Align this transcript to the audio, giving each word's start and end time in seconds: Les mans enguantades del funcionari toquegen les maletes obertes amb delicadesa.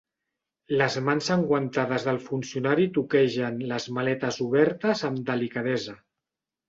Les 0.81 0.95
mans 1.09 1.27
enguantades 1.35 2.07
del 2.07 2.17
funcionari 2.29 2.87
toquegen 2.95 3.61
les 3.73 3.87
maletes 3.99 4.41
obertes 4.47 5.05
amb 5.11 5.23
delicadesa. 5.33 5.95